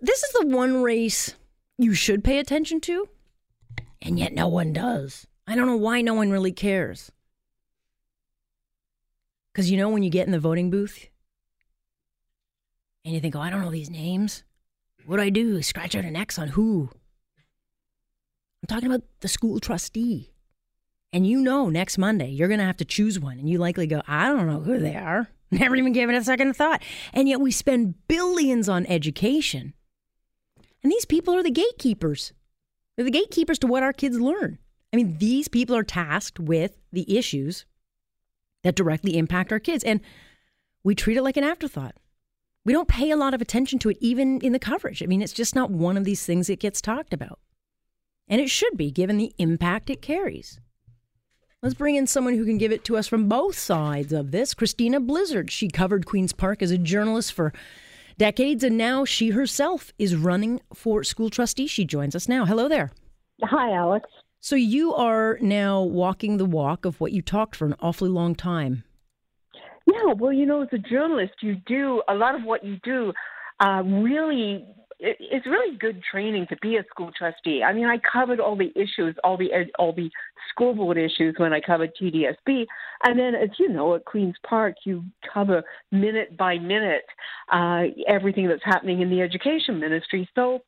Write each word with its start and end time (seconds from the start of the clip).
This 0.00 0.22
is 0.22 0.32
the 0.32 0.46
one 0.46 0.82
race 0.82 1.34
you 1.76 1.94
should 1.94 2.24
pay 2.24 2.38
attention 2.38 2.80
to, 2.82 3.08
and 4.00 4.18
yet 4.18 4.32
no 4.32 4.48
one 4.48 4.72
does. 4.72 5.26
I 5.46 5.54
don't 5.54 5.66
know 5.66 5.76
why 5.76 6.00
no 6.00 6.14
one 6.14 6.30
really 6.30 6.52
cares. 6.52 7.12
Because 9.52 9.70
you 9.70 9.76
know, 9.76 9.88
when 9.88 10.02
you 10.02 10.10
get 10.10 10.26
in 10.26 10.32
the 10.32 10.38
voting 10.38 10.70
booth 10.70 11.08
and 13.04 13.14
you 13.14 13.20
think, 13.20 13.34
oh, 13.34 13.40
I 13.40 13.50
don't 13.50 13.62
know 13.62 13.70
these 13.70 13.90
names, 13.90 14.44
what 15.04 15.16
do 15.16 15.22
I 15.22 15.30
do? 15.30 15.60
Scratch 15.60 15.94
out 15.94 16.04
an 16.04 16.16
X 16.16 16.38
on 16.38 16.48
who? 16.48 16.90
I'm 18.62 18.66
talking 18.68 18.86
about 18.86 19.02
the 19.20 19.28
school 19.28 19.58
trustee. 19.58 20.32
And 21.12 21.26
you 21.26 21.40
know, 21.40 21.68
next 21.68 21.98
Monday, 21.98 22.28
you're 22.28 22.48
going 22.48 22.60
to 22.60 22.66
have 22.66 22.76
to 22.76 22.84
choose 22.84 23.18
one. 23.18 23.38
And 23.38 23.48
you 23.48 23.58
likely 23.58 23.86
go, 23.86 24.02
I 24.06 24.28
don't 24.28 24.46
know 24.46 24.60
who 24.60 24.78
they 24.78 24.94
are. 24.94 25.28
Never 25.50 25.74
even 25.74 25.92
gave 25.92 26.08
it 26.08 26.14
a 26.14 26.22
second 26.22 26.54
thought. 26.54 26.82
And 27.12 27.28
yet 27.28 27.40
we 27.40 27.50
spend 27.50 28.06
billions 28.06 28.68
on 28.68 28.86
education. 28.86 29.74
And 30.82 30.90
these 30.90 31.04
people 31.04 31.34
are 31.34 31.42
the 31.42 31.50
gatekeepers. 31.50 32.32
They're 32.96 33.04
the 33.04 33.10
gatekeepers 33.10 33.58
to 33.60 33.66
what 33.66 33.82
our 33.82 33.92
kids 33.92 34.20
learn. 34.20 34.58
I 34.92 34.96
mean, 34.96 35.18
these 35.18 35.48
people 35.48 35.76
are 35.76 35.84
tasked 35.84 36.40
with 36.40 36.76
the 36.92 37.16
issues 37.16 37.64
that 38.62 38.74
directly 38.74 39.16
impact 39.16 39.52
our 39.52 39.58
kids. 39.58 39.84
And 39.84 40.00
we 40.82 40.94
treat 40.94 41.16
it 41.16 41.22
like 41.22 41.36
an 41.36 41.44
afterthought. 41.44 41.96
We 42.64 42.72
don't 42.72 42.88
pay 42.88 43.10
a 43.10 43.16
lot 43.16 43.32
of 43.32 43.40
attention 43.40 43.78
to 43.80 43.90
it, 43.90 43.98
even 44.00 44.40
in 44.40 44.52
the 44.52 44.58
coverage. 44.58 45.02
I 45.02 45.06
mean, 45.06 45.22
it's 45.22 45.32
just 45.32 45.54
not 45.54 45.70
one 45.70 45.96
of 45.96 46.04
these 46.04 46.24
things 46.26 46.48
that 46.48 46.60
gets 46.60 46.80
talked 46.80 47.14
about. 47.14 47.38
And 48.28 48.40
it 48.40 48.50
should 48.50 48.76
be, 48.76 48.90
given 48.90 49.16
the 49.16 49.32
impact 49.38 49.90
it 49.90 50.02
carries. 50.02 50.60
Let's 51.62 51.74
bring 51.74 51.94
in 51.94 52.06
someone 52.06 52.34
who 52.34 52.44
can 52.44 52.58
give 52.58 52.72
it 52.72 52.84
to 52.84 52.96
us 52.96 53.06
from 53.06 53.28
both 53.28 53.58
sides 53.58 54.12
of 54.12 54.30
this. 54.30 54.54
Christina 54.54 55.00
Blizzard. 55.00 55.50
She 55.50 55.68
covered 55.68 56.06
Queen's 56.06 56.32
Park 56.32 56.62
as 56.62 56.70
a 56.70 56.78
journalist 56.78 57.32
for 57.32 57.52
decades, 58.20 58.62
and 58.62 58.76
now 58.76 59.06
she 59.06 59.30
herself 59.30 59.94
is 59.98 60.14
running 60.14 60.60
for 60.74 61.02
school 61.02 61.30
trustee. 61.30 61.66
She 61.66 61.86
joins 61.86 62.14
us 62.14 62.28
now. 62.28 62.44
Hello 62.44 62.68
there. 62.68 62.92
Hi, 63.42 63.72
Alex. 63.72 64.10
So 64.40 64.56
you 64.56 64.92
are 64.92 65.38
now 65.40 65.82
walking 65.82 66.36
the 66.36 66.44
walk 66.44 66.84
of 66.84 67.00
what 67.00 67.12
you 67.12 67.22
talked 67.22 67.56
for 67.56 67.64
an 67.64 67.74
awfully 67.80 68.10
long 68.10 68.34
time. 68.34 68.84
Yeah, 69.86 70.12
well, 70.12 70.34
you 70.34 70.44
know, 70.44 70.60
as 70.60 70.68
a 70.72 70.78
journalist, 70.78 71.32
you 71.40 71.56
do 71.64 72.02
a 72.08 72.14
lot 72.14 72.34
of 72.34 72.42
what 72.44 72.62
you 72.62 72.76
do 72.84 73.10
uh, 73.58 73.82
really 73.84 74.66
it's 75.00 75.46
really 75.46 75.76
good 75.76 76.02
training 76.10 76.46
to 76.48 76.56
be 76.60 76.76
a 76.76 76.84
school 76.90 77.10
trustee. 77.16 77.62
I 77.62 77.72
mean, 77.72 77.86
I 77.86 77.98
covered 77.98 78.40
all 78.40 78.56
the 78.56 78.70
issues, 78.76 79.16
all 79.24 79.36
the 79.36 79.50
all 79.78 79.92
the 79.92 80.10
school 80.50 80.74
board 80.74 80.98
issues 80.98 81.34
when 81.38 81.52
I 81.52 81.60
covered 81.60 81.92
TDSB, 82.00 82.66
and 83.04 83.18
then, 83.18 83.34
as 83.34 83.50
you 83.58 83.68
know, 83.68 83.94
at 83.94 84.04
Queens 84.04 84.36
Park, 84.46 84.76
you 84.84 85.04
cover 85.32 85.62
minute 85.90 86.36
by 86.36 86.58
minute 86.58 87.04
uh, 87.52 87.84
everything 88.06 88.48
that's 88.48 88.64
happening 88.64 89.00
in 89.00 89.10
the 89.10 89.20
education 89.20 89.78
ministry. 89.78 90.28
So. 90.34 90.60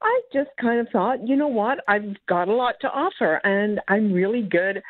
I 0.00 0.20
just 0.32 0.50
kind 0.60 0.78
of 0.78 0.86
thought, 0.92 1.26
you 1.26 1.34
know 1.34 1.48
what, 1.48 1.78
I've 1.88 2.14
got 2.28 2.46
a 2.46 2.54
lot 2.54 2.76
to 2.82 2.88
offer, 2.88 3.40
and 3.42 3.80
I'm 3.88 4.12
really 4.12 4.42
good 4.42 4.80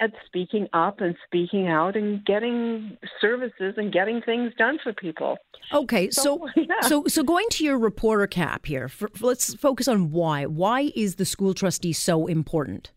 at 0.00 0.12
speaking 0.26 0.68
up 0.72 1.00
and 1.00 1.16
speaking 1.26 1.68
out 1.68 1.96
and 1.96 2.24
getting 2.24 2.96
services 3.20 3.74
and 3.76 3.92
getting 3.92 4.20
things 4.20 4.52
done 4.58 4.78
for 4.82 4.92
people. 4.92 5.36
Okay, 5.72 6.10
so 6.10 6.22
so 6.22 6.48
yeah. 6.56 6.80
so, 6.82 7.04
so, 7.06 7.22
going 7.22 7.46
to 7.50 7.64
your 7.64 7.78
reporter 7.78 8.26
cap 8.26 8.66
here, 8.66 8.88
for, 8.88 9.08
for, 9.08 9.26
let's 9.26 9.54
focus 9.54 9.88
on 9.88 10.10
why. 10.10 10.46
Why 10.46 10.92
is 10.94 11.16
the 11.16 11.24
school 11.24 11.54
trustee 11.54 11.92
so 11.92 12.26
important? 12.26 12.92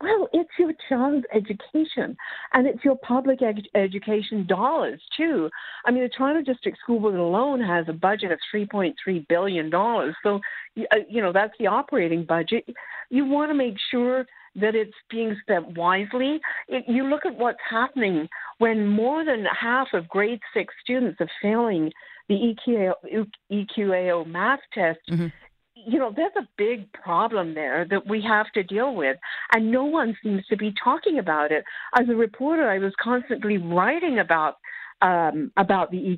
Well, 0.00 0.28
it's 0.32 0.50
your 0.58 0.72
child's 0.88 1.24
education 1.32 2.16
and 2.52 2.66
it's 2.66 2.84
your 2.84 2.96
public 2.96 3.40
ed- 3.42 3.68
education 3.74 4.46
dollars 4.46 5.00
too. 5.16 5.48
I 5.86 5.92
mean, 5.92 6.02
the 6.02 6.10
Toronto 6.10 6.42
District 6.42 6.76
School 6.78 7.00
Board 7.00 7.14
alone 7.14 7.60
has 7.62 7.86
a 7.88 7.92
budget 7.92 8.30
of 8.30 8.38
$3.3 8.54 8.94
billion. 9.28 9.70
So, 9.70 10.40
uh, 10.76 10.96
you 11.08 11.22
know, 11.22 11.32
that's 11.32 11.54
the 11.58 11.68
operating 11.68 12.24
budget. 12.26 12.68
You 13.08 13.24
want 13.24 13.50
to 13.50 13.54
make 13.54 13.76
sure 13.90 14.26
that 14.56 14.74
it's 14.74 14.94
being 15.10 15.36
spent 15.42 15.76
wisely. 15.76 16.40
It, 16.68 16.84
you 16.86 17.04
look 17.04 17.26
at 17.26 17.36
what's 17.36 17.58
happening 17.68 18.28
when 18.58 18.86
more 18.86 19.24
than 19.24 19.44
half 19.44 19.88
of 19.92 20.08
grade 20.08 20.40
six 20.52 20.72
students 20.82 21.20
are 21.20 21.30
failing 21.42 21.90
the 22.28 22.54
EQAO, 22.68 23.26
EQAO 23.52 24.26
math 24.26 24.60
test. 24.72 25.00
Mm-hmm. 25.10 25.26
You 25.74 25.98
know, 25.98 26.12
there's 26.14 26.32
a 26.38 26.48
big 26.56 26.90
problem 26.92 27.54
there 27.54 27.86
that 27.90 28.06
we 28.06 28.22
have 28.22 28.50
to 28.52 28.62
deal 28.62 28.94
with, 28.94 29.16
and 29.52 29.70
no 29.70 29.84
one 29.84 30.16
seems 30.22 30.46
to 30.46 30.56
be 30.56 30.72
talking 30.82 31.18
about 31.18 31.52
it. 31.52 31.64
As 31.98 32.08
a 32.08 32.14
reporter, 32.14 32.70
I 32.70 32.78
was 32.78 32.92
constantly 33.02 33.58
writing 33.58 34.18
about 34.18 34.54
um, 35.02 35.52
about 35.58 35.90
the 35.90 36.16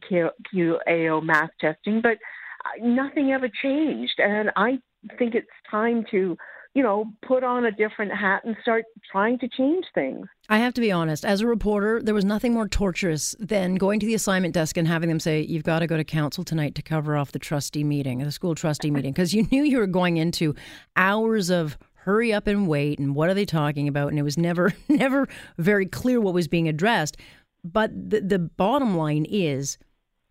EQAO 0.55 1.23
math 1.23 1.51
testing, 1.61 2.01
but 2.01 2.19
nothing 2.81 3.33
ever 3.33 3.49
changed. 3.63 4.19
And 4.19 4.51
I 4.55 4.79
think 5.19 5.35
it's 5.35 5.49
time 5.71 6.05
to 6.13 6.37
you 6.77 6.83
know, 6.83 7.11
put 7.27 7.43
on 7.43 7.65
a 7.65 7.73
different 7.73 8.13
hat 8.13 8.45
and 8.45 8.55
start 8.61 8.85
trying 9.11 9.39
to 9.39 9.49
change 9.49 9.87
things. 9.95 10.27
I 10.51 10.59
have 10.59 10.75
to 10.75 10.83
be 10.83 10.93
honest, 10.93 11.25
as 11.25 11.41
a 11.41 11.47
reporter, 11.47 12.03
there 12.03 12.15
was 12.15 12.27
nothing 12.27 12.53
more 12.53 12.69
torturous 12.69 13.35
than 13.41 13.77
going 13.77 13.99
to 14.01 14.07
the 14.07 14.13
assignment 14.13 14.53
desk 14.53 14.77
and 14.77 14.87
having 14.87 15.09
them 15.09 15.19
say, 15.19 15.41
You've 15.41 15.63
got 15.63 15.79
to 15.79 15.87
go 15.87 15.97
to 15.97 16.05
council 16.05 16.45
tonight 16.45 16.75
to 16.75 16.83
cover 16.83 17.17
off 17.17 17.33
the 17.33 17.39
trustee 17.39 17.83
meeting, 17.83 18.19
the 18.19 18.31
school 18.31 18.55
trustee 18.55 18.91
meeting, 18.91 19.15
because 19.15 19.33
you 19.33 19.49
knew 19.51 19.63
you 19.63 19.79
were 19.79 19.87
going 19.87 20.19
into 20.19 20.55
hours 20.97 21.49
of 21.49 21.79
hurry 21.95 22.35
up 22.35 22.47
and 22.47 22.69
wait 22.69 22.99
and 22.99 23.15
what 23.15 23.31
are 23.31 23.35
they 23.35 23.47
talking 23.47 23.89
about? 23.89 24.09
And 24.09 24.19
it 24.19 24.23
was 24.23 24.37
never, 24.37 24.75
never 24.91 25.27
very 25.57 25.87
clear 25.87 26.21
what 26.21 26.35
was 26.35 26.47
being 26.47 26.69
addressed. 26.69 27.17
But 27.65 28.11
the, 28.11 28.21
the 28.21 28.39
bottom 28.39 28.99
line 28.99 29.25
is 29.25 29.79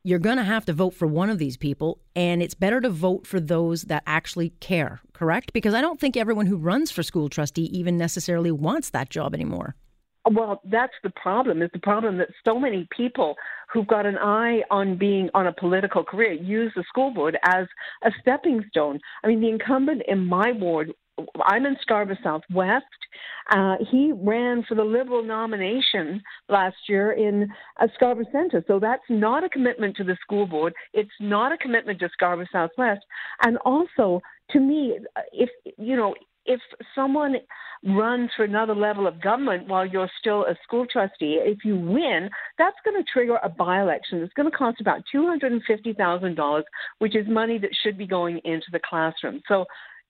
you're 0.06 0.20
going 0.20 0.38
to 0.38 0.44
have 0.44 0.66
to 0.66 0.74
vote 0.74 0.94
for 0.94 1.08
one 1.08 1.32
of 1.32 1.40
these 1.40 1.58
people, 1.58 2.00
and 2.16 2.44
it's 2.44 2.54
better 2.54 2.80
to 2.80 2.92
vote 2.92 3.26
for 3.26 3.40
those 3.40 3.84
that 3.84 4.04
actually 4.06 4.52
care, 4.60 5.02
correct? 5.14 5.52
Because 5.52 5.74
I 5.74 5.82
don't 5.82 6.00
think 6.00 6.16
everyone 6.16 6.46
who 6.46 6.58
runs 6.58 6.92
for 6.92 7.02
school 7.02 7.28
trustee 7.28 7.66
even 7.76 7.98
necessarily 7.98 8.52
wants 8.52 8.92
that 8.92 9.10
job 9.10 9.34
anymore. 9.34 9.76
Well, 10.32 10.62
that's 10.64 10.94
the 11.04 11.10
problem. 11.10 11.64
Is 11.64 11.72
the 11.74 11.80
problem 11.80 12.20
that 12.20 12.30
so 12.48 12.60
many 12.60 12.88
people 12.96 13.34
who've 13.74 13.88
got 13.88 14.06
an 14.06 14.18
eye 14.20 14.62
on 14.70 14.96
being 14.96 15.30
on 15.34 15.48
a 15.48 15.54
political 15.54 16.04
career 16.04 16.34
use 16.34 16.72
the 16.76 16.84
school 16.88 17.12
board 17.12 17.38
as 17.44 17.66
a 18.04 18.12
stepping 18.22 18.64
stone. 18.70 19.00
I 19.24 19.28
mean, 19.28 19.42
the 19.42 19.50
incumbent 19.50 20.04
in 20.08 20.24
my 20.24 20.52
ward 20.52 20.94
I'm 21.46 21.66
in 21.66 21.78
Scarborough 21.82 22.18
Southwest. 22.24 22.86
Uh, 23.50 23.76
he 23.92 24.12
ran 24.14 24.64
for 24.68 24.76
the 24.76 24.84
Liberal 24.84 25.24
nomination 25.24 26.22
last 26.50 26.78
year 26.90 27.12
in 27.14 27.50
uh, 27.80 27.88
Scarborough 27.96 28.26
Centre. 28.32 28.64
So 28.68 28.80
that's 28.80 29.04
not 29.10 29.44
a 29.44 29.50
commitment 29.50 29.96
to 29.98 30.04
the 30.04 30.18
school 30.22 30.46
board. 30.46 30.74
It's 30.94 31.12
not 31.20 31.52
a 31.52 31.58
commitment 31.58 32.00
to 32.00 32.10
Scarborough 32.12 32.48
Southwest. 32.52 33.02
And 33.44 33.58
also, 33.60 34.22
to 34.52 34.60
me, 34.60 35.00
if 35.32 35.50
you 35.78 35.96
know, 35.96 36.16
if 36.46 36.60
someone 36.94 37.36
runs 37.84 38.30
for 38.36 38.44
another 38.44 38.76
level 38.76 39.08
of 39.08 39.22
government 39.22 39.68
while 39.68 39.86
you're 39.86 40.10
still 40.20 40.44
a 40.46 40.56
school 40.64 40.86
trustee, 40.86 41.40
if 41.42 41.64
you 41.64 41.76
win, 41.76 42.30
that's 42.58 42.78
going 42.84 43.02
to 43.02 43.12
trigger 43.12 43.38
a 43.44 43.50
by 43.50 43.82
election. 43.82 44.22
It's 44.22 44.34
going 44.34 44.50
to 44.50 44.56
cost 44.56 44.82
about 44.82 45.02
$250,000, 45.14 46.64
which 47.00 47.16
is 47.16 47.28
money 47.28 47.58
that 47.60 47.72
should 47.84 47.98
be 47.98 48.08
going 48.08 48.40
into 48.44 48.68
the 48.72 48.80
classroom. 48.80 49.42
So 49.48 49.66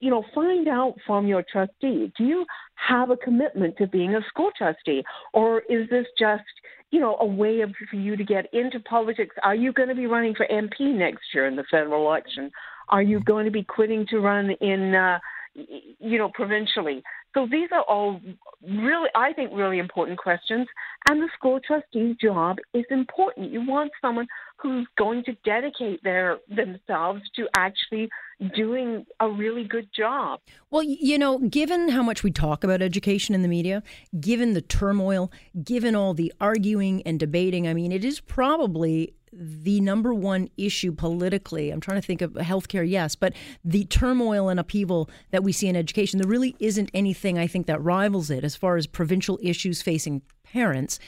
you 0.05 0.11
know, 0.11 0.23
find 0.35 0.67
out 0.67 0.93
from 1.07 1.25
your 1.25 1.43
trustee, 1.51 2.13
do 2.15 2.23
you 2.23 2.45
have 2.75 3.09
a 3.09 3.17
commitment 3.17 3.75
to 3.77 3.87
being 3.87 4.13
a 4.13 4.21
school 4.29 4.51
trustee? 4.55 5.03
Or 5.33 5.61
is 5.61 5.89
this 5.89 6.05
just, 6.19 6.43
you 6.91 6.99
know, 6.99 7.17
a 7.21 7.25
way 7.25 7.61
of, 7.61 7.71
for 7.89 7.95
you 7.95 8.15
to 8.15 8.23
get 8.23 8.45
into 8.53 8.79
politics? 8.81 9.35
Are 9.41 9.55
you 9.55 9.73
going 9.73 9.89
to 9.89 9.95
be 9.95 10.05
running 10.05 10.35
for 10.35 10.45
MP 10.45 10.93
next 10.95 11.23
year 11.33 11.47
in 11.47 11.55
the 11.55 11.63
federal 11.71 12.05
election? 12.05 12.51
Are 12.89 13.01
you 13.01 13.19
going 13.19 13.45
to 13.45 13.51
be 13.51 13.63
quitting 13.63 14.05
to 14.11 14.19
run 14.19 14.51
in, 14.61 14.93
uh, 14.93 15.17
you 15.55 16.19
know, 16.19 16.29
provincially? 16.35 17.01
So 17.33 17.47
these 17.51 17.69
are 17.71 17.81
all 17.81 18.21
really, 18.61 19.09
I 19.15 19.33
think, 19.33 19.53
really 19.55 19.79
important 19.79 20.19
questions. 20.19 20.67
And 21.09 21.19
the 21.19 21.29
school 21.35 21.59
trustee's 21.65 22.15
job 22.21 22.57
is 22.75 22.85
important. 22.91 23.51
You 23.51 23.65
want 23.67 23.91
someone 24.03 24.27
who's 24.57 24.87
going 24.99 25.23
to 25.23 25.33
dedicate 25.43 26.03
their 26.03 26.37
themselves 26.47 27.21
to 27.37 27.47
actually 27.57 28.07
doing 28.55 29.05
a 29.19 29.29
really 29.29 29.63
good 29.63 29.87
job. 29.95 30.39
Well, 30.69 30.83
you 30.83 31.17
know, 31.17 31.39
given 31.39 31.89
how 31.89 32.03
much 32.03 32.23
we 32.23 32.31
talk 32.31 32.63
about 32.63 32.81
education 32.81 33.35
in 33.35 33.41
the 33.41 33.47
media, 33.47 33.81
given 34.19 34.53
the 34.53 34.61
turmoil, 34.61 35.31
given 35.63 35.95
all 35.95 36.13
the 36.13 36.33
arguing 36.41 37.01
and 37.03 37.19
debating, 37.19 37.67
I 37.67 37.73
mean, 37.73 37.91
it 37.91 38.03
is 38.03 38.19
probably 38.19 39.13
the 39.31 39.81
number 39.81 40.13
one 40.13 40.49
issue 40.57 40.93
politically. 40.93 41.69
I'm 41.69 41.81
trying 41.81 41.99
to 41.99 42.05
think 42.05 42.21
of 42.21 42.33
healthcare, 42.33 42.87
yes, 42.89 43.15
but 43.15 43.33
the 43.63 43.83
turmoil 43.85 44.49
and 44.49 44.59
upheaval 44.59 45.09
that 45.31 45.43
we 45.43 45.51
see 45.51 45.67
in 45.67 45.75
education, 45.75 46.19
there 46.19 46.29
really 46.29 46.55
isn't 46.59 46.89
anything 46.93 47.37
I 47.37 47.47
think 47.47 47.67
that 47.67 47.81
rivals 47.81 48.29
it 48.29 48.43
as 48.43 48.55
far 48.55 48.77
as 48.77 48.87
provincial 48.87 49.39
issues 49.41 49.81
facing 49.81 50.21
parents. 50.43 50.99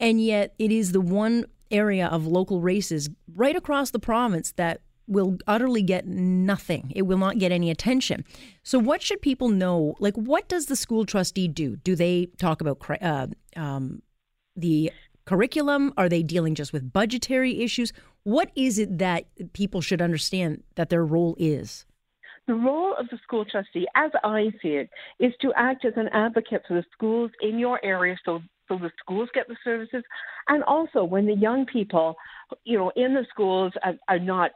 And 0.00 0.20
yet, 0.20 0.54
it 0.58 0.72
is 0.72 0.92
the 0.92 1.00
one 1.00 1.44
area 1.70 2.06
of 2.06 2.26
local 2.26 2.60
races 2.60 3.10
right 3.34 3.56
across 3.56 3.90
the 3.90 3.98
province 3.98 4.52
that 4.52 4.80
will 5.06 5.38
utterly 5.46 5.82
get 5.82 6.06
nothing. 6.06 6.92
It 6.94 7.02
will 7.02 7.18
not 7.18 7.38
get 7.38 7.52
any 7.52 7.70
attention. 7.70 8.24
So, 8.62 8.78
what 8.78 9.02
should 9.02 9.20
people 9.22 9.48
know? 9.48 9.94
Like, 9.98 10.14
what 10.14 10.48
does 10.48 10.66
the 10.66 10.76
school 10.76 11.04
trustee 11.04 11.48
do? 11.48 11.76
Do 11.76 11.94
they 11.96 12.26
talk 12.38 12.60
about 12.60 12.82
uh, 13.00 13.28
um, 13.56 14.02
the 14.56 14.92
curriculum? 15.26 15.92
Are 15.96 16.08
they 16.08 16.22
dealing 16.22 16.54
just 16.54 16.72
with 16.72 16.92
budgetary 16.92 17.60
issues? 17.60 17.92
What 18.22 18.50
is 18.54 18.78
it 18.78 18.98
that 18.98 19.24
people 19.52 19.80
should 19.80 20.00
understand 20.00 20.62
that 20.76 20.90
their 20.90 21.04
role 21.04 21.36
is? 21.38 21.86
The 22.46 22.54
role 22.54 22.94
of 22.98 23.08
the 23.08 23.18
school 23.22 23.44
trustee, 23.44 23.86
as 23.94 24.10
I 24.22 24.52
see 24.60 24.76
it, 24.76 24.90
is 25.18 25.32
to 25.40 25.52
act 25.56 25.84
as 25.86 25.94
an 25.96 26.08
advocate 26.08 26.62
for 26.68 26.74
the 26.74 26.84
schools 26.92 27.30
in 27.40 27.58
your 27.58 27.82
area 27.84 28.16
so 28.24 28.40
so 28.68 28.78
the 28.78 28.90
schools 28.98 29.28
get 29.34 29.46
the 29.48 29.56
services 29.62 30.02
and 30.48 30.62
also 30.64 31.04
when 31.04 31.26
the 31.26 31.34
young 31.34 31.66
people 31.66 32.14
you 32.64 32.78
know 32.78 32.90
in 32.96 33.14
the 33.14 33.26
schools 33.30 33.72
are, 33.82 33.94
are 34.08 34.18
not 34.18 34.52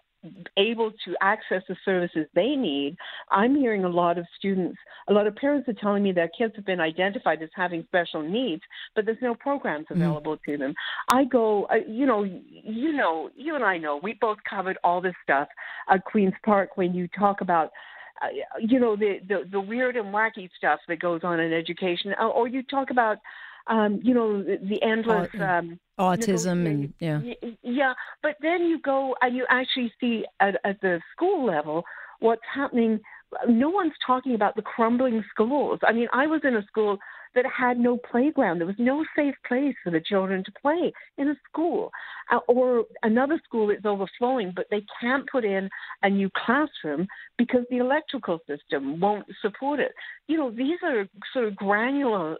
able 0.57 0.91
to 1.05 1.17
access 1.21 1.63
the 1.69 1.77
services 1.85 2.27
they 2.35 2.57
need. 2.57 2.97
I'm 3.31 3.55
hearing 3.55 3.85
a 3.85 3.89
lot 3.89 4.19
of 4.19 4.27
students, 4.37 4.79
a 5.09 5.13
lot 5.13 5.27
of 5.27 5.37
parents 5.37 5.69
are 5.69 5.75
telling 5.75 6.03
me 6.03 6.13
their 6.13 6.31
kids 6.37 6.55
have 6.57 6.67
been 6.67 6.81
identified 6.81 7.43
as 7.43 7.51
having 7.55 7.85
special 7.85 8.23
needs, 8.23 8.63
but 8.95 9.05
there's 9.05 9.19
no 9.23 9.35
programs 9.35 9.87
mm. 9.87 9.97
available 9.97 10.37
mm. 10.37 10.43
to 10.45 10.57
them. 10.57 10.75
I 11.09 11.25
go, 11.25 11.65
uh, 11.65 11.77
you 11.87 12.07
know, 12.07 12.25
you 12.25 12.93
know, 12.93 13.31
you 13.37 13.55
and 13.55 13.65
I 13.65 13.79
know, 13.79 14.01
we 14.03 14.19
both 14.21 14.39
covered 14.49 14.79
all 14.83 15.01
this 15.01 15.15
stuff 15.23 15.49
at 15.89 16.05
Queen's 16.05 16.35
Park 16.45 16.77
when 16.77 16.95
you 16.95 17.09
talk 17.09 17.41
about 17.41 17.71
uh, 18.21 18.27
you 18.61 18.81
know 18.81 18.97
the, 18.97 19.19
the 19.29 19.49
the 19.49 19.61
weird 19.61 19.97
and 19.97 20.07
wacky 20.07 20.51
stuff 20.59 20.81
that 20.89 20.99
goes 20.99 21.21
on 21.23 21.39
in 21.39 21.53
education, 21.53 22.13
or 22.19 22.49
you 22.49 22.65
talk 22.65 22.91
about 22.91 23.19
um, 23.69 24.01
you 24.03 24.15
know, 24.15 24.43
the, 24.43 24.59
the 24.69 24.83
endless 24.83 25.29
um, 25.35 25.79
autism 25.99 26.67
and 26.67 26.95
yeah, 27.01 27.21
yeah. 27.63 27.95
But 28.23 28.37
then 28.41 28.63
you 28.63 28.81
go 28.81 29.15
and 29.21 29.37
you 29.37 29.47
actually 29.51 29.93
see 30.01 30.25
at, 30.41 30.57
at 30.65 30.81
the 30.81 31.01
school 31.13 31.45
level 31.45 31.85
what's 32.21 32.43
happening. 32.53 33.01
No 33.47 33.69
one's 33.69 33.93
talking 34.07 34.35
about 34.35 34.57
the 34.57 34.63
crumbling 34.63 35.23
schools. 35.31 35.81
I 35.87 35.93
mean, 35.93 36.09
I 36.13 36.27
was 36.27 36.41
in 36.45 36.57
a 36.57 36.65
school 36.65 36.99
that 37.35 37.45
had 37.47 37.79
no 37.79 37.99
playground. 38.11 38.59
There 38.59 38.67
was 38.67 38.77
no 38.79 39.05
safe 39.15 39.35
place 39.47 39.75
for 39.85 39.91
the 39.91 40.01
children 40.01 40.43
to 40.45 40.53
play 40.63 40.93
in 41.19 41.29
a 41.29 41.37
school. 41.47 41.91
Uh, 42.31 42.39
or 42.49 42.85
another 43.03 43.41
school 43.45 43.69
that's 43.69 43.85
overflowing, 43.85 44.53
but 44.57 44.67
they 44.71 44.83
can't 45.01 45.29
put 45.31 45.45
in 45.45 45.69
a 46.03 46.11
new 46.11 46.31
classroom 46.45 47.07
because 47.37 47.65
the 47.71 47.79
electrical 47.79 48.39
system 48.47 48.99
won't 48.99 49.27
support 49.43 49.79
it. 49.79 49.93
You 50.27 50.39
know, 50.39 50.51
these 50.51 50.79
are 50.83 51.07
sort 51.33 51.47
of 51.47 51.57
granular 51.57 52.39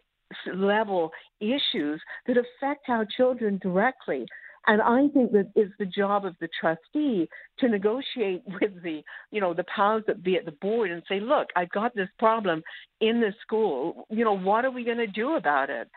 level 0.55 1.11
issues 1.41 2.01
that 2.27 2.37
affect 2.37 2.89
our 2.89 3.07
children 3.17 3.59
directly. 3.63 4.27
And 4.67 4.83
I 4.83 5.09
think 5.09 5.33
that 5.33 5.51
it's 5.55 5.73
the 5.79 5.87
job 5.87 6.27
of 6.27 6.35
the 6.41 6.49
trustee 6.61 7.29
to 7.59 7.69
negotiate 7.69 8.43
with 8.61 8.83
the, 8.83 9.03
you 9.31 9.41
know, 9.41 9.55
the 9.55 9.65
powers 9.75 10.05
that 10.07 10.23
be 10.23 10.37
at 10.37 10.45
the 10.45 10.53
board 10.53 10.91
and 10.91 11.03
say, 11.09 11.21
look, 11.21 11.49
I've 11.57 11.71
got 11.71 11.95
this 11.95 12.09
problem 12.19 12.63
in 13.01 13.21
the 13.21 13.33
school. 13.41 14.07
You 14.11 14.25
know, 14.25 14.37
what 14.37 14.65
are 14.65 14.71
we 14.71 14.85
going 14.85 14.99
to 14.99 15.07
do 15.07 15.37
about 15.37 15.71
it? 15.71 15.89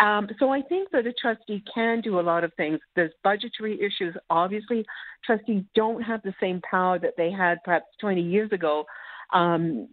Um, 0.00 0.28
so 0.38 0.50
I 0.50 0.62
think 0.62 0.90
that 0.90 1.06
a 1.06 1.12
trustee 1.12 1.62
can 1.72 2.00
do 2.00 2.20
a 2.20 2.22
lot 2.22 2.44
of 2.44 2.52
things. 2.54 2.80
There's 2.94 3.12
budgetary 3.24 3.80
issues. 3.80 4.14
Obviously, 4.28 4.84
trustees 5.24 5.64
don't 5.74 6.02
have 6.02 6.22
the 6.22 6.34
same 6.40 6.60
power 6.68 6.98
that 6.98 7.14
they 7.16 7.30
had 7.30 7.58
perhaps 7.64 7.86
20 8.00 8.20
years 8.20 8.52
ago. 8.52 8.84
Um, 9.32 9.88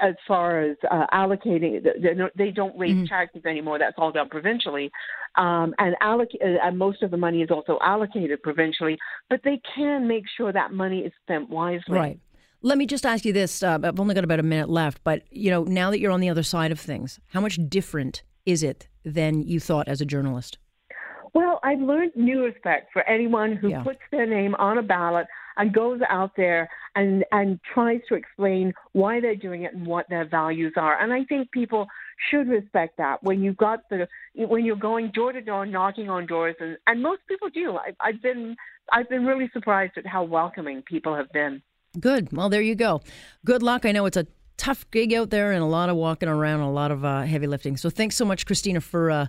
as 0.00 0.14
far 0.28 0.60
as 0.60 0.76
uh, 0.90 1.06
allocating, 1.12 1.82
they 2.36 2.50
don't 2.50 2.78
raise 2.78 2.94
mm-hmm. 2.94 3.04
taxes 3.06 3.42
anymore. 3.46 3.78
That's 3.78 3.94
all 3.96 4.12
done 4.12 4.28
provincially, 4.28 4.90
um, 5.36 5.74
and, 5.78 5.96
alloc- 6.02 6.34
uh, 6.42 6.58
and 6.62 6.78
most 6.78 7.02
of 7.02 7.10
the 7.10 7.16
money 7.16 7.42
is 7.42 7.50
also 7.50 7.78
allocated 7.82 8.42
provincially. 8.42 8.98
But 9.28 9.40
they 9.42 9.60
can 9.74 10.06
make 10.06 10.24
sure 10.36 10.52
that 10.52 10.72
money 10.72 11.00
is 11.00 11.12
spent 11.22 11.48
wisely. 11.48 11.96
Right. 11.96 12.20
Let 12.62 12.76
me 12.76 12.84
just 12.84 13.06
ask 13.06 13.24
you 13.24 13.32
this. 13.32 13.62
Uh, 13.62 13.78
I've 13.82 13.98
only 13.98 14.14
got 14.14 14.24
about 14.24 14.38
a 14.38 14.42
minute 14.42 14.68
left, 14.68 15.02
but 15.02 15.22
you 15.30 15.50
know, 15.50 15.64
now 15.64 15.90
that 15.90 15.98
you're 15.98 16.12
on 16.12 16.20
the 16.20 16.28
other 16.28 16.42
side 16.42 16.72
of 16.72 16.78
things, 16.78 17.18
how 17.28 17.40
much 17.40 17.58
different 17.68 18.22
is 18.44 18.62
it 18.62 18.86
than 19.04 19.42
you 19.42 19.60
thought 19.60 19.88
as 19.88 20.00
a 20.00 20.04
journalist? 20.04 20.58
Well, 21.32 21.60
I've 21.62 21.80
learned 21.80 22.12
new 22.16 22.44
respect 22.44 22.92
for 22.92 23.02
anyone 23.08 23.54
who 23.54 23.68
yeah. 23.68 23.82
puts 23.82 24.00
their 24.10 24.26
name 24.26 24.54
on 24.56 24.78
a 24.78 24.82
ballot 24.82 25.26
and 25.56 25.72
goes 25.72 26.00
out 26.08 26.32
there 26.36 26.68
and, 26.94 27.24
and 27.32 27.60
tries 27.74 28.00
to 28.08 28.14
explain 28.14 28.72
why 28.92 29.20
they're 29.20 29.36
doing 29.36 29.62
it 29.62 29.74
and 29.74 29.86
what 29.86 30.06
their 30.08 30.26
values 30.26 30.72
are. 30.76 31.00
And 31.00 31.12
I 31.12 31.24
think 31.24 31.50
people 31.50 31.86
should 32.30 32.48
respect 32.48 32.96
that 32.98 33.22
when 33.22 33.42
you've 33.42 33.56
got 33.56 33.88
the 33.88 34.06
when 34.34 34.64
you're 34.64 34.76
going 34.76 35.10
door 35.12 35.32
to 35.32 35.40
door 35.40 35.64
knocking 35.64 36.10
on 36.10 36.26
doors 36.26 36.54
and, 36.60 36.76
and 36.86 37.02
most 37.02 37.22
people 37.28 37.48
do. 37.48 37.76
I, 37.76 37.92
I've 38.00 38.22
been 38.22 38.56
I've 38.92 39.08
been 39.08 39.24
really 39.24 39.48
surprised 39.52 39.92
at 39.96 40.06
how 40.06 40.24
welcoming 40.24 40.82
people 40.82 41.14
have 41.14 41.32
been. 41.32 41.62
Good. 41.98 42.32
Well, 42.32 42.48
there 42.48 42.62
you 42.62 42.74
go. 42.74 43.00
Good 43.44 43.62
luck. 43.62 43.84
I 43.84 43.92
know 43.92 44.06
it's 44.06 44.16
a 44.16 44.26
tough 44.56 44.88
gig 44.90 45.14
out 45.14 45.30
there 45.30 45.52
and 45.52 45.62
a 45.62 45.66
lot 45.66 45.88
of 45.88 45.96
walking 45.96 46.28
around, 46.28 46.60
a 46.60 46.70
lot 46.70 46.90
of 46.90 47.04
uh, 47.04 47.22
heavy 47.22 47.46
lifting. 47.46 47.76
So 47.76 47.88
thanks 47.90 48.14
so 48.14 48.24
much, 48.24 48.46
Christina, 48.46 48.80
for 48.80 49.10
uh, 49.10 49.26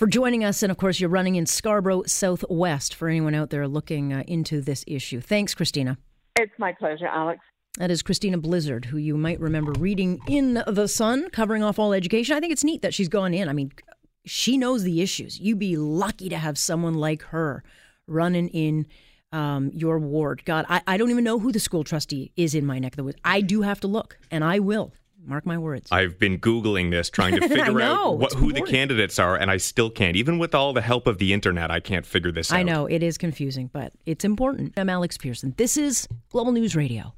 for 0.00 0.06
joining 0.06 0.42
us. 0.42 0.62
And 0.62 0.72
of 0.72 0.78
course, 0.78 0.98
you're 0.98 1.10
running 1.10 1.36
in 1.36 1.44
Scarborough 1.44 2.04
Southwest 2.06 2.94
for 2.94 3.06
anyone 3.06 3.34
out 3.34 3.50
there 3.50 3.68
looking 3.68 4.14
uh, 4.14 4.22
into 4.26 4.62
this 4.62 4.82
issue. 4.86 5.20
Thanks, 5.20 5.54
Christina. 5.54 5.98
It's 6.36 6.58
my 6.58 6.72
pleasure, 6.72 7.06
Alex. 7.06 7.40
That 7.76 7.90
is 7.90 8.00
Christina 8.00 8.38
Blizzard, 8.38 8.86
who 8.86 8.96
you 8.96 9.18
might 9.18 9.38
remember 9.38 9.72
reading 9.78 10.18
in 10.26 10.62
The 10.66 10.88
Sun, 10.88 11.28
covering 11.32 11.62
off 11.62 11.78
all 11.78 11.92
education. 11.92 12.34
I 12.34 12.40
think 12.40 12.50
it's 12.50 12.64
neat 12.64 12.80
that 12.80 12.94
she's 12.94 13.10
gone 13.10 13.34
in. 13.34 13.46
I 13.50 13.52
mean, 13.52 13.72
she 14.24 14.56
knows 14.56 14.84
the 14.84 15.02
issues. 15.02 15.38
You'd 15.38 15.58
be 15.58 15.76
lucky 15.76 16.30
to 16.30 16.38
have 16.38 16.56
someone 16.56 16.94
like 16.94 17.20
her 17.24 17.62
running 18.06 18.48
in 18.48 18.86
um, 19.32 19.70
your 19.74 19.98
ward. 19.98 20.46
God, 20.46 20.64
I, 20.70 20.80
I 20.86 20.96
don't 20.96 21.10
even 21.10 21.24
know 21.24 21.38
who 21.38 21.52
the 21.52 21.60
school 21.60 21.84
trustee 21.84 22.32
is 22.36 22.54
in 22.54 22.64
my 22.64 22.78
neck 22.78 22.94
of 22.94 22.96
the 22.96 23.04
woods. 23.04 23.18
I 23.22 23.42
do 23.42 23.60
have 23.60 23.80
to 23.80 23.86
look, 23.86 24.18
and 24.30 24.42
I 24.44 24.60
will. 24.60 24.94
Mark 25.26 25.44
my 25.44 25.58
words. 25.58 25.88
I've 25.92 26.18
been 26.18 26.38
Googling 26.38 26.90
this, 26.90 27.10
trying 27.10 27.38
to 27.38 27.48
figure 27.48 27.72
know, 27.72 28.12
out 28.12 28.18
what, 28.18 28.32
who 28.32 28.52
the 28.52 28.62
candidates 28.62 29.18
are, 29.18 29.36
and 29.36 29.50
I 29.50 29.58
still 29.58 29.90
can't. 29.90 30.16
Even 30.16 30.38
with 30.38 30.54
all 30.54 30.72
the 30.72 30.80
help 30.80 31.06
of 31.06 31.18
the 31.18 31.32
internet, 31.32 31.70
I 31.70 31.80
can't 31.80 32.06
figure 32.06 32.32
this 32.32 32.50
out. 32.50 32.58
I 32.58 32.62
know, 32.62 32.86
it 32.86 33.02
is 33.02 33.18
confusing, 33.18 33.68
but 33.72 33.92
it's 34.06 34.24
important. 34.24 34.72
I'm 34.76 34.88
Alex 34.88 35.18
Pearson. 35.18 35.54
This 35.56 35.76
is 35.76 36.08
Global 36.30 36.52
News 36.52 36.74
Radio. 36.74 37.14